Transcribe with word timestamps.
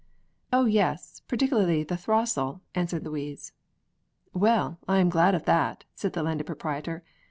"Oh 0.51 0.65
yes, 0.65 1.21
particularly 1.27 1.83
the 1.83 1.95
throstle," 1.95 2.61
answered 2.73 3.05
Louise. 3.05 3.53
"Well, 4.33 4.79
I 4.87 4.97
am 4.97 5.09
glad 5.09 5.35
of 5.35 5.45
that!" 5.45 5.83
said 5.93 6.13
the 6.13 6.23
Landed 6.23 6.45
Proprietor. 6.47 7.03